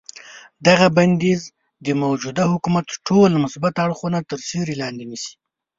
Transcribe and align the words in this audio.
دغه 0.67 0.87
بندیز 0.97 1.41
د 1.85 1.87
موجوده 2.03 2.43
حکومت 2.53 2.87
ټول 3.07 3.31
مثبت 3.43 3.73
اړخونه 3.85 4.19
تر 4.29 4.39
سیوري 4.47 4.75
لاندې 4.81 5.03
نیسي. 5.11 5.33